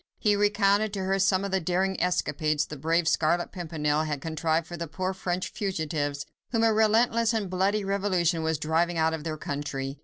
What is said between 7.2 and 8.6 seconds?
and bloody revolution was